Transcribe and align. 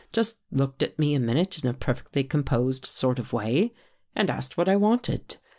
Just 0.11 0.39
looked 0.51 0.81
at 0.81 0.97
me 0.97 1.13
a 1.13 1.19
minute 1.19 1.63
in 1.63 1.69
a 1.69 1.75
perfectly 1.75 2.23
composed 2.23 2.87
sort 2.87 3.19
of 3.19 3.33
way 3.33 3.75
and 4.15 4.31
asked 4.31 4.57
what 4.57 4.67
I 4.67 4.75
wanted. 4.75 5.37